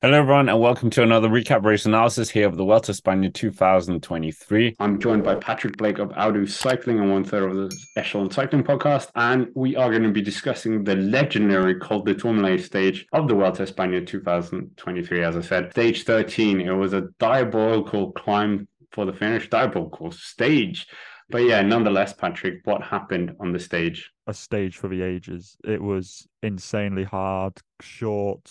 [0.00, 4.76] Hello, everyone, and welcome to another recap race analysis here of the Vuelta España 2023.
[4.78, 8.62] I'm joined by Patrick Blake of Audu Cycling and one third of the Echelon Cycling
[8.62, 13.26] podcast, and we are going to be discussing the legendary Col de Tourmalet stage of
[13.26, 15.24] the Vuelta España 2023.
[15.24, 16.60] As I said, stage 13.
[16.60, 20.86] It was a diabolical climb for the finish, diabolical stage.
[21.28, 24.12] But yeah, nonetheless, Patrick, what happened on the stage?
[24.28, 25.56] A stage for the ages.
[25.64, 28.48] It was insanely hard, short,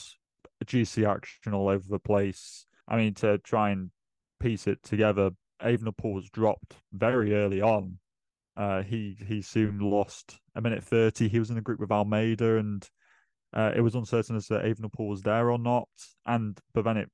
[0.65, 2.65] GC action all over the place.
[2.87, 3.91] I mean, to try and
[4.39, 7.99] piece it together, Evenepoel was dropped very early on.
[8.55, 11.27] Uh, he he soon lost a minute thirty.
[11.27, 12.87] He was in a group with Almeida, and
[13.53, 15.89] uh, it was uncertain as to Evenepoel was there or not.
[16.25, 17.09] And but then it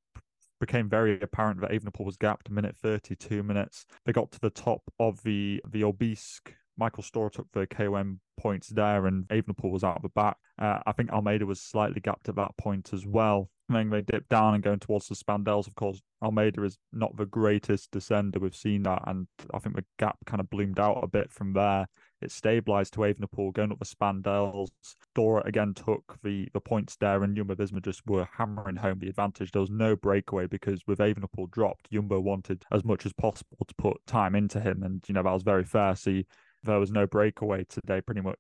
[0.59, 3.85] became very apparent that Evenepoel was gapped a minute thirty, two minutes.
[4.05, 8.69] They got to the top of the the Aubisque Michael Storer took the KOM points
[8.69, 10.37] there, and Evenepoel was out of the back.
[10.59, 13.49] Uh, I think Almeida was slightly gapped at that point as well.
[13.69, 15.67] And then they dipped down and going towards the Spandelles.
[15.67, 18.41] Of course, Almeida is not the greatest descender.
[18.41, 21.53] We've seen that, and I think the gap kind of bloomed out a bit from
[21.53, 21.87] there.
[22.21, 24.69] It stabilised to Evenepoel going up the Spandelles.
[25.13, 29.09] Dora again took the the points there, and Jumbo Visma just were hammering home the
[29.09, 29.51] advantage.
[29.51, 33.75] There was no breakaway because with Evenepoel dropped, Jumbo wanted as much as possible to
[33.75, 35.95] put time into him, and you know that was very fair.
[35.95, 36.25] See
[36.63, 38.37] there was no breakaway today, pretty much.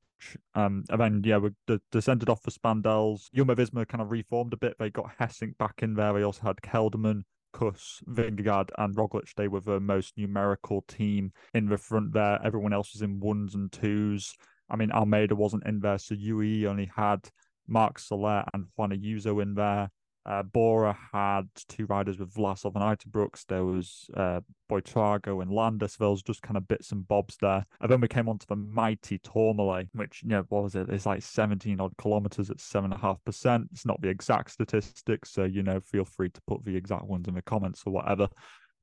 [0.55, 3.29] Um, and then yeah, we d- descended off the Spandelles.
[3.33, 4.75] Jumbo Visma kind of reformed a bit.
[4.79, 6.13] They got Gesink back in there.
[6.13, 9.33] They also had Kelderman, Kuss, Vingegaard, and Roglic.
[9.35, 12.39] They were the most numerical team in the front there.
[12.43, 14.33] Everyone else was in ones and twos.
[14.69, 17.29] I mean, Almeida wasn't in there, so UE only had
[17.67, 19.89] Marc Soler and Juan Ayuso in there.
[20.25, 23.45] Uh, Bora had two riders with Vlasov and Uijtdebroeks.
[23.47, 24.39] There was uh,
[24.71, 25.97] Buitrago and Landis.
[25.97, 27.65] There was just kind of bits and bobs there.
[27.81, 30.89] And then we came on to the mighty Tourmalet, which, you know, what was it?
[30.89, 33.67] It's like 17 odd kilometers at 7.5%.
[33.71, 35.31] It's not the exact statistics.
[35.31, 38.29] So, you know, feel free to put the exact ones in the comments or whatever.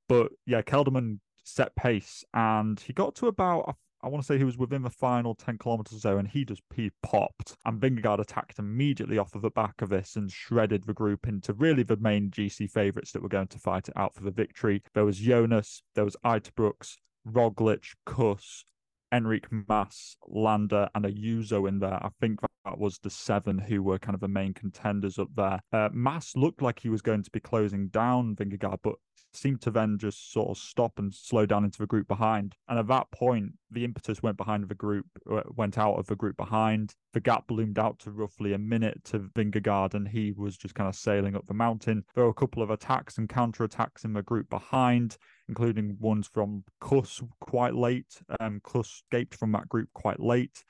[0.09, 3.77] But yeah, Kelderman set pace and he got to about,
[4.09, 6.63] want to say he was within the final 10 kilometers or so, and he just
[6.75, 7.57] he popped.
[7.65, 11.53] And Vingegaard attacked immediately off of the back of this and shredded the group into
[11.53, 14.83] really the main GC favourites that were going to fight it out for the victory.
[14.95, 16.97] There was Jonas, there was Uijtdebroeks,
[17.29, 18.65] Roglic, Kuss,
[19.13, 22.03] Enric Mas, Landa, and Ayuso in there.
[22.03, 25.61] I think that was the seven who were kind of the main contenders up there.
[25.73, 28.95] Uh, Mas looked like he was going to be closing down Vingegaard, but
[29.33, 32.55] seemed to then just sort of stop and slow down into the group behind.
[32.69, 36.17] And at that point, the impetus went behind the group, uh, went out of the
[36.17, 36.95] group behind.
[37.13, 40.89] The gap bloomed out to roughly a minute to Vingegaard, and he was just kind
[40.89, 42.05] of sailing up the mountain.
[42.15, 45.17] There were a couple of attacks and counter attacks in the group behind,
[45.49, 48.21] including ones from Kuss quite late.
[48.41, 50.65] Um, escaped from that group quite late.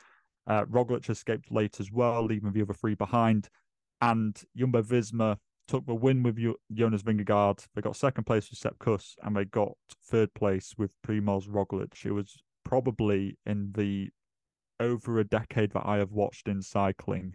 [0.50, 3.49] Uh, Roglic escaped late as well, leaving the other three behind.
[4.00, 5.37] And Jumbo Visma
[5.69, 6.37] took the win with
[6.72, 7.65] Jonas Vingegaard.
[7.72, 9.75] They got second place with Sepp Kuss, and they got
[10.09, 12.05] third place with Primoz Roglic.
[12.05, 14.09] It was probably in the
[14.81, 17.34] over a decade that I have watched in cycling,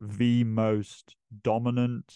[0.00, 2.14] the most dominant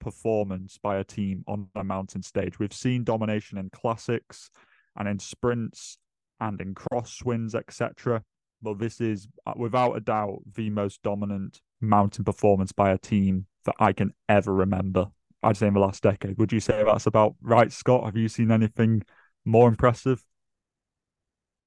[0.00, 2.58] performance by a team on a mountain stage.
[2.58, 4.50] We've seen domination in classics
[4.96, 5.96] and in sprints
[6.40, 8.22] and in crosswinds, etc.
[8.62, 13.46] But this is, uh, without a doubt, the most dominant mountain performance by a team
[13.64, 15.06] that I can ever remember.
[15.42, 16.38] I'd say in the last decade.
[16.38, 18.04] Would you say that's about right, Scott?
[18.04, 19.02] Have you seen anything
[19.44, 20.24] more impressive?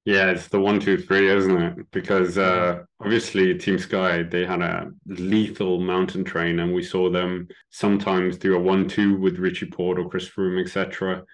[0.06, 1.90] Yeah, it's the one, two, three, isn't it?
[1.90, 7.48] Because uh, obviously, Team Sky they had a lethal mountain train, and we saw them
[7.70, 11.24] sometimes do a one-two with Richie Porte or Chris Froome, etc.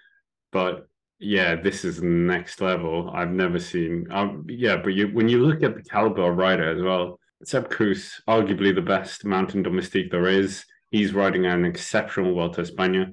[0.51, 0.87] But
[1.19, 3.11] yeah, this is next level.
[3.13, 4.07] I've never seen.
[4.11, 7.69] Um, yeah, but you, when you look at the caliber of rider as well, Sepp
[7.69, 10.65] Kuss, arguably the best mountain domestique there is.
[10.91, 13.11] He's riding an exceptional Vuelta España.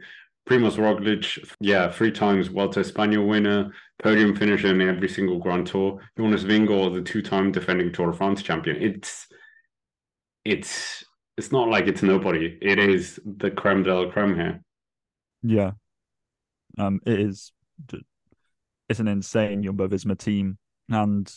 [0.49, 3.71] Primoz Roglic, yeah, three times Vuelta España winner,
[4.03, 6.01] podium finisher in every single Grand Tour.
[6.19, 8.77] Jonas Vingegaard, the two-time defending Tour de France champion.
[8.77, 9.27] It's
[10.45, 11.05] it's
[11.37, 12.59] it's not like it's nobody.
[12.61, 14.61] It is the creme de la creme here.
[15.43, 15.73] Yeah,
[16.79, 17.53] um, it is.
[18.89, 21.33] It's an insane Jumbo Visma team, and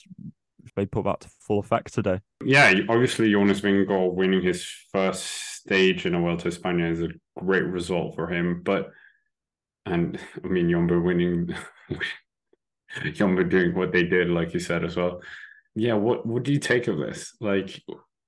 [0.76, 2.20] they put that to full effect today.
[2.44, 5.24] Yeah, obviously Jonas Vingegaard winning his first
[5.58, 8.62] stage in a World Vuelta España is a great result for him.
[8.64, 8.92] But
[9.86, 11.54] and I mean Jumbo winning,
[13.14, 15.22] Jumbo doing what they did, like you said as well.
[15.76, 17.36] Yeah, what what do you take of this?
[17.40, 17.82] Like,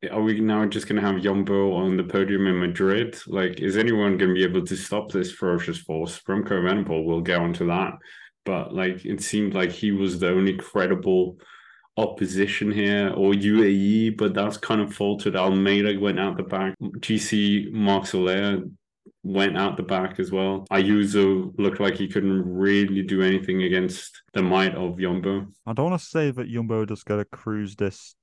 [0.10, 3.18] are we now just going to have Jumbo on the podium in Madrid?
[3.28, 6.19] Like, is anyone going to be able to stop this ferocious force?
[6.22, 7.94] Remco Evenepoel will get onto that,
[8.44, 11.38] but like it seemed like he was the only credible
[11.98, 15.36] opposition here or UAE, but that's kind of faltered.
[15.36, 16.75] Almeida went out the back.
[16.81, 18.63] GC Marc Soler
[19.24, 20.66] went out the back as well.
[20.72, 25.48] Ayuso looked like he couldn't really do anything against the might of Jumbo.
[25.66, 28.16] I don't want to say that Jumbo just got to cruise this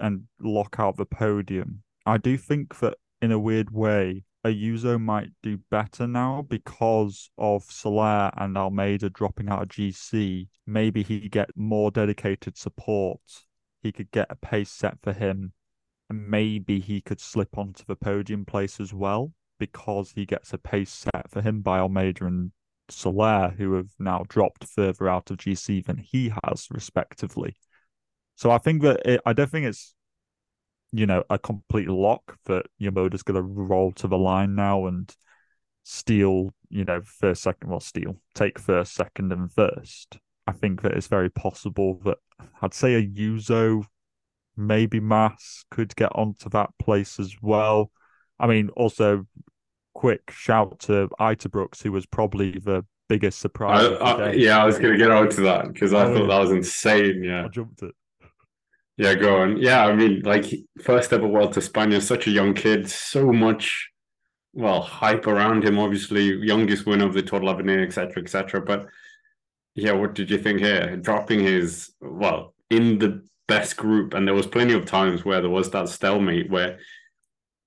[0.00, 1.82] and lock out the podium.
[2.06, 7.64] I do think that in a weird way, Ayuso might do better now because of
[7.64, 10.48] Soler and Almeida dropping out of GC.
[10.66, 13.20] Maybe he get more dedicated support.
[13.82, 15.52] He could get a pace set for him,
[16.10, 20.58] and maybe he could slip onto the podium place as well because he gets a
[20.58, 22.52] pace set for him by Almeida and
[22.90, 27.56] Soler, who have now dropped further out of GC than he has, respectively.
[28.36, 29.94] So I think that it, I don't think it's
[30.94, 35.12] you know, a complete lock that Yamoda's going to roll to the line now and
[35.82, 40.18] steal, you know, first, second, well, steal, take first, second, and first.
[40.46, 42.18] I think that it's very possible that
[42.62, 43.84] I'd say Ayuso,
[44.56, 47.90] maybe Mas could get onto that place as well.
[48.38, 49.26] I mean, also,
[49.94, 53.84] quick shout to Uijtdebroeks, who was probably the biggest surprise.
[54.00, 56.28] I, I, yeah, I was going to get on to that because I oh, thought
[56.28, 57.24] that was insane.
[57.24, 57.94] Yeah, I jumped it.
[58.96, 59.56] Yeah, go on.
[59.56, 60.46] Yeah, I mean, like
[60.82, 63.90] first ever Vuelta a España, such a young kid, so much,
[64.52, 65.78] well, hype around him.
[65.78, 68.60] Obviously, youngest winner of the Tour de l'Avenir, etc., etc.
[68.60, 68.86] But
[69.74, 70.96] yeah, what did you think here?
[70.96, 75.50] Dropping his well in the best group, and there was plenty of times where there
[75.50, 76.78] was that stalemate where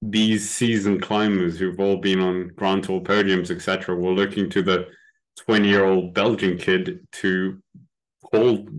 [0.02, 4.88] these seasoned climbers who've all been on Grand Tour podiums, etc., were looking to the
[5.46, 7.62] twenty-year-old Belgian kid to
[8.32, 8.70] hold.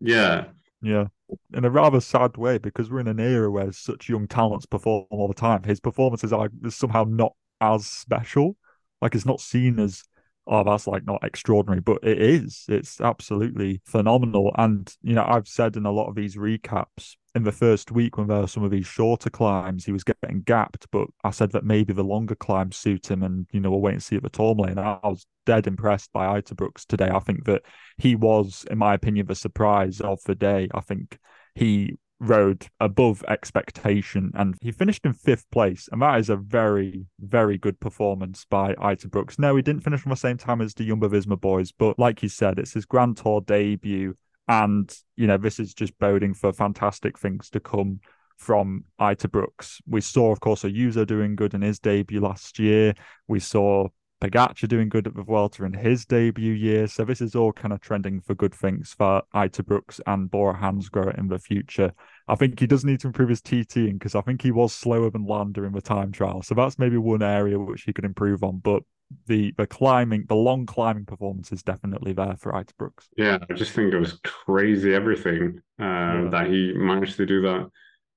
[0.00, 0.46] Yeah,
[0.82, 1.06] yeah
[1.52, 5.06] in a rather sad way because we're in an era where such young talents perform
[5.10, 5.62] all the time.
[5.62, 8.56] His performances are somehow not as special.
[9.00, 10.02] Like it's not seen as
[10.46, 12.64] oh that's like not extraordinary, but it is.
[12.68, 14.52] It's absolutely phenomenal.
[14.56, 18.16] And you know, I've said in a lot of these recaps in the first week
[18.16, 20.86] when there were some of these shorter climbs, he was getting gapped.
[20.90, 23.94] But I said that maybe the longer climbs suit him, and you know we'll wait
[23.94, 24.70] and see at the Tourmalet.
[24.70, 27.10] And I was dead impressed by Uijtdebroeks today.
[27.12, 27.62] I think that
[27.98, 30.68] he was, in my opinion, the surprise of the day.
[30.74, 31.18] I think
[31.54, 35.88] he rode above expectation and he finished in fifth place.
[35.90, 39.38] And that is a very, very good performance by Uijtdebroeks.
[39.38, 42.22] No, he didn't finish from the same time as the Jumbo Visma boys, but like
[42.22, 44.14] you said, it's his Grand Tour debut.
[44.50, 48.00] And, you know, this is just boding for fantastic things to come
[48.36, 49.80] from Uijtdebroeks.
[49.86, 52.94] We saw, of course, Ayuso doing good in his debut last year.
[53.28, 53.86] We saw
[54.20, 56.88] Pogacar doing good at the Vuelta in his debut year.
[56.88, 61.16] So this is all kind of trending for good things for Uijtdebroeks and Bora Hansgrohe
[61.16, 61.92] in the future.
[62.26, 65.10] I think he does need to improve his TTing because I think he was slower
[65.10, 66.42] than Landa in the time trial.
[66.42, 68.58] So that's maybe one area which he could improve on.
[68.58, 68.82] But
[69.26, 73.08] the the climbing, the long climbing performance is definitely there for Brooks.
[73.16, 76.28] Yeah, I just think it was crazy everything uh, yeah.
[76.30, 77.70] that he managed to do that.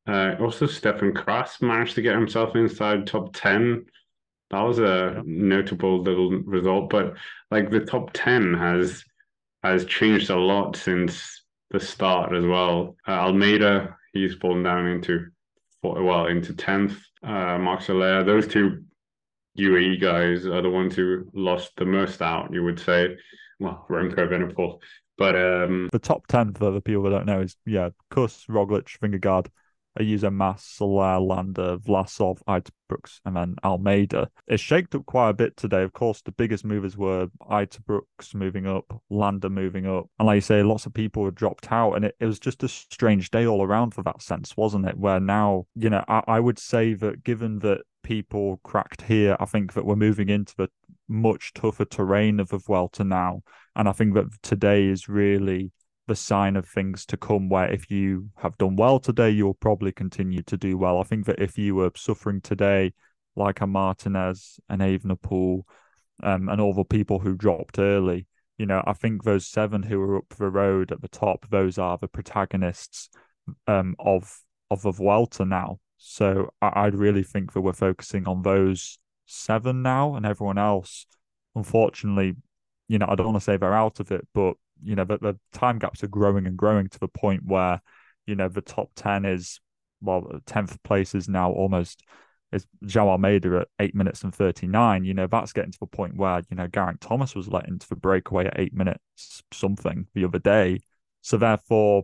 [0.05, 3.85] Uh, also, Steff Cras managed to get himself inside top 10
[4.53, 5.21] that was a yeah.
[5.25, 6.89] notable little result.
[6.89, 7.15] But
[7.49, 9.03] like the top ten has
[9.63, 12.95] has changed a lot since the start as well.
[13.07, 15.27] Uh, Almeida, he's fallen down into
[15.81, 16.97] well into tenth.
[17.23, 18.83] Uh, Marc Soler, those two
[19.57, 22.53] UAE guys are the ones who lost the most out.
[22.53, 23.15] You would say,
[23.59, 24.79] well, Remco Evenepoel.
[25.17, 28.97] But um, the top ten for the people that don't know is yeah, Kuss, Roglic,
[28.99, 29.47] Vingegaard,
[29.99, 34.29] Ayuso Mas, Soler, Landa, Vlasov, Uijtdebroeks, and then Almeida.
[34.47, 35.83] It's shaked up quite a bit today.
[35.83, 40.09] Of course, the biggest movers were Uijtdebroeks moving up, Landa moving up.
[40.17, 41.93] And like you say, lots of people were dropped out.
[41.93, 44.97] And it, it was just a strange day all around for that sense, wasn't it?
[44.97, 49.45] Where now, you know, I, I would say that given that people cracked here, I
[49.45, 50.69] think that we're moving into the
[51.07, 53.43] much tougher terrain of the Vuelta now.
[53.75, 55.71] And I think that today is really
[56.07, 59.91] the sign of things to come where if you have done well today, you'll probably
[59.91, 60.99] continue to do well.
[60.99, 62.93] I think that if you were suffering today,
[63.35, 65.63] like a Martinez and Evenepoel,
[66.21, 69.99] um, and all the people who dropped early, you know, I think those seven who
[70.01, 73.09] are up the road at the top, those are the protagonists
[73.67, 75.79] um, of of the Vuelta now.
[76.05, 81.05] So I, I really think that we're focusing on those seven now, and everyone else,
[81.55, 82.35] unfortunately,
[82.89, 85.17] you know, I don't want to say they're out of it, but you know, the,
[85.17, 87.81] the time gaps are growing and growing to the point where,
[88.25, 89.61] you know, the top 10 is,
[90.01, 92.03] well, 10th place is now almost
[92.51, 95.05] is João Almeida at eight minutes and 39.
[95.05, 97.87] You know, that's getting to the point where, you know, Geraint Thomas was let into
[97.87, 100.81] the breakaway at eight minutes something the other day.
[101.21, 102.03] So therefore,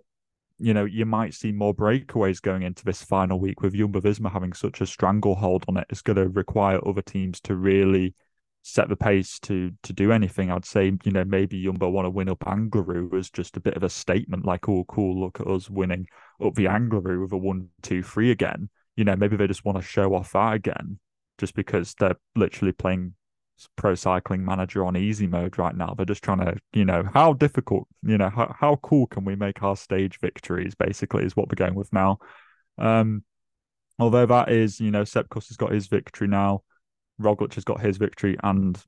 [0.60, 4.32] you know, you might see more breakaways going into this final week with Jumbo Visma
[4.32, 5.88] having such a stranglehold on it.
[5.90, 8.14] It's going to require other teams to really
[8.62, 10.52] set the pace to to do anything.
[10.52, 13.76] I'd say, you know, maybe Jumbo want to win up Angliru as just a bit
[13.76, 16.08] of a statement, like, oh, cool, look at us winning
[16.44, 18.70] up the Angliru with a one, two, three again.
[18.98, 21.00] You know, maybe they just want to show off that again.
[21.40, 23.14] just because they're literally playing
[23.76, 25.94] pro cycling manager on easy mode right now.
[25.96, 29.36] They're just trying to, you know, how difficult, you know, how, how cool can we
[29.36, 32.20] make our stage victories, basically, is what we're going with now.
[32.78, 33.24] Um,
[33.98, 36.62] although that is, you know, Sepp Kuss has got his victory now,
[37.22, 38.82] Roglic has got his victory, and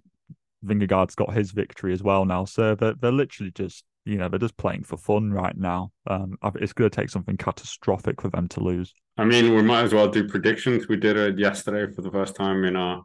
[0.66, 2.46] Vingegaard's got his victory as well now.
[2.46, 5.92] So they're, they're literally just, you know, they're just playing for fun right now.
[6.08, 8.94] Um, it's going to take something catastrophic for them to lose.
[9.18, 10.88] I mean, we might as well do predictions.
[10.88, 13.04] We did it yesterday for the first time in our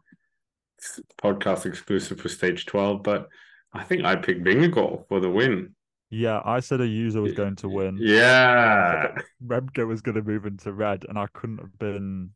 [1.23, 3.29] podcast exclusive for stage 12, but
[3.73, 5.75] I think I picked Vingegaard for the win.
[6.11, 7.99] Yeah, I said Ayuso was going to win.
[8.01, 9.17] Yeah.
[9.45, 12.31] Remco was going to move into red, and I couldn't have been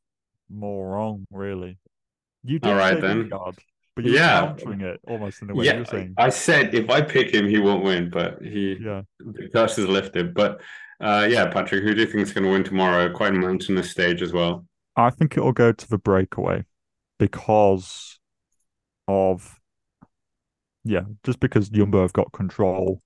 [0.48, 1.78] more wrong, really.
[2.42, 3.30] You did All right, say then.
[3.30, 3.58] Vingegaard,
[3.94, 4.40] but you're Yeah.
[4.46, 6.14] countering it almost in the way yeah, you're saying.
[6.18, 9.86] I said if I pick him, he won't win, but he Yeah, the curse is
[9.86, 10.34] lifted.
[10.34, 10.60] But
[11.00, 13.10] uh, yeah, Patrick, who do you think is going to win tomorrow?
[13.12, 14.66] Quite a mountainous stage as well.
[14.96, 16.64] I think it'll go to the breakaway
[17.18, 18.18] because
[19.10, 19.58] of
[20.84, 23.02] yeah, just because Jumbo have got control.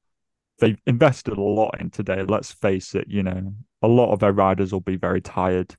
[0.60, 2.22] They've invested a lot in today.
[2.22, 5.74] Let's face it, you know, a lot of their riders will be very tired.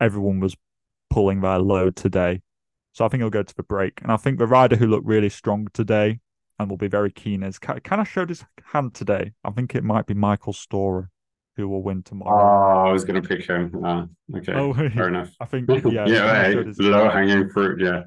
[0.00, 0.56] Everyone was
[1.10, 2.40] pulling their load today.
[2.92, 4.00] So I think he'll go to the break.
[4.00, 6.20] And I think the rider who looked really strong today
[6.58, 8.42] and will be very keen is kind of showed his
[8.72, 9.32] hand today.
[9.44, 11.10] I think it might be Michael Storer
[11.56, 12.84] who will win tomorrow.
[12.84, 12.88] Oh.
[12.88, 13.84] I was going to pick him.
[13.84, 14.06] Uh,
[14.36, 15.30] okay, Oh, fair enough.
[15.40, 17.80] I think yeah, yeah, hey, low hanging fruit.
[17.80, 18.04] Yeah,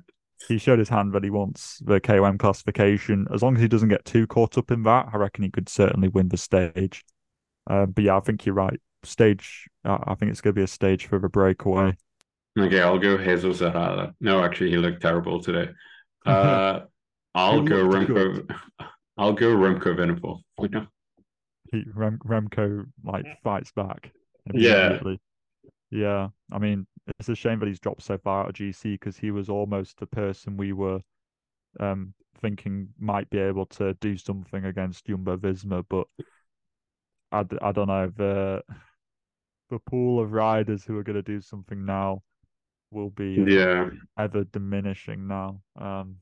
[0.48, 3.28] he showed his hand that he wants the KOM classification.
[3.34, 5.70] As long as he doesn't get too caught up in that, I reckon he could
[5.70, 7.04] certainly win the stage.
[7.70, 8.80] Uh, but yeah, I think you're right.
[9.04, 11.96] Stage, uh, I think it's going to be a stage for the breakaway.
[12.58, 14.14] okay, I'll go Jesus Herrada.
[14.20, 15.72] No, actually, he looked terrible today.
[16.26, 16.82] Uh,
[17.34, 18.46] I'll go Remco.
[19.18, 20.42] I'll go Remco Evenepoel.
[20.58, 20.88] Why not?
[21.72, 24.12] He, Rem, Remco like fights back
[24.54, 25.00] Yeah.
[25.92, 26.86] Yeah, I mean,
[27.20, 29.98] it's a shame that he's dropped so far out of GC because he was almost
[30.00, 31.02] the person we were
[31.80, 36.08] um thinking might be able to do something against Jumbo Visma, but
[37.32, 38.64] I don't know the
[39.70, 42.22] the pool of riders who are going to do something now
[42.92, 45.62] will be Yeah, ever diminishing now.
[45.78, 46.18] Um,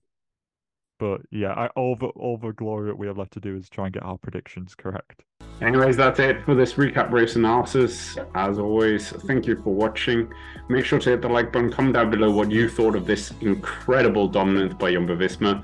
[1.00, 3.70] but yeah, I, all the all the glory that we have left to do is
[3.70, 5.24] try and get our predictions correct.
[5.62, 8.18] Anyways, that's it for this recap race analysis.
[8.36, 10.32] As always, thank you for watching.
[10.70, 13.34] Make sure to hit the like button, comment down below what you thought of this
[13.42, 15.64] incredible dominance by Jumbo Visma.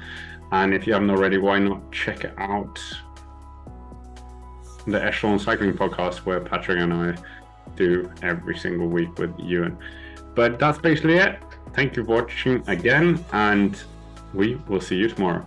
[0.52, 2.80] And if you haven't already, why not check out
[4.86, 7.16] the Echelon Cycling Podcast, where Patrick and I
[7.76, 9.78] do every single week with Ewan.
[10.36, 11.40] But that's basically it.
[11.74, 13.82] Thank you for watching again, and
[14.34, 15.46] we will see you tomorrow.